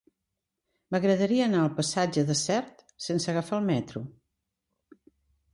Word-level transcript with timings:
M'agradaria 0.95 1.43
anar 1.49 1.59
al 1.65 1.69
passatge 1.81 2.23
de 2.31 2.37
Sert 2.41 2.81
sense 3.09 3.31
agafar 3.35 3.59
el 3.61 3.69
metro. 3.71 4.03